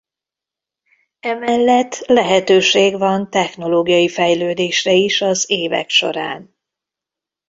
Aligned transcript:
Emellett 1.19 1.97
lehetőség 2.07 2.97
van 2.97 3.29
technológiai 3.29 4.09
fejlődésre 4.09 4.91
is 4.93 5.21
az 5.21 5.49
évek 5.49 5.89
során. 5.89 6.55